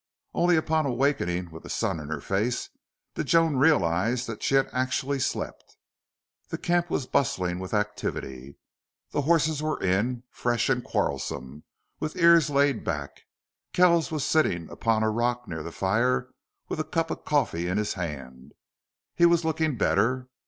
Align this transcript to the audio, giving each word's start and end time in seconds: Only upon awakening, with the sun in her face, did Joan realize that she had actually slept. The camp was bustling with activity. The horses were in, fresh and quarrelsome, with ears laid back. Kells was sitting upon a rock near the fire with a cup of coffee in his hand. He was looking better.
Only 0.33 0.55
upon 0.55 0.87
awakening, 0.87 1.51
with 1.51 1.61
the 1.61 1.69
sun 1.69 1.99
in 1.99 2.07
her 2.09 2.21
face, 2.21 2.71
did 3.13 3.27
Joan 3.27 3.57
realize 3.57 4.25
that 4.25 4.41
she 4.41 4.55
had 4.55 4.67
actually 4.73 5.19
slept. 5.19 5.77
The 6.49 6.57
camp 6.57 6.89
was 6.89 7.05
bustling 7.05 7.59
with 7.59 7.71
activity. 7.71 8.57
The 9.11 9.21
horses 9.21 9.61
were 9.61 9.79
in, 9.79 10.23
fresh 10.31 10.69
and 10.69 10.83
quarrelsome, 10.83 11.65
with 11.99 12.15
ears 12.15 12.49
laid 12.49 12.83
back. 12.83 13.21
Kells 13.73 14.09
was 14.11 14.25
sitting 14.25 14.67
upon 14.71 15.03
a 15.03 15.11
rock 15.11 15.47
near 15.47 15.61
the 15.61 15.71
fire 15.71 16.31
with 16.67 16.79
a 16.79 16.83
cup 16.83 17.11
of 17.11 17.23
coffee 17.23 17.67
in 17.67 17.77
his 17.77 17.93
hand. 17.93 18.53
He 19.13 19.27
was 19.27 19.45
looking 19.45 19.77
better. 19.77 20.29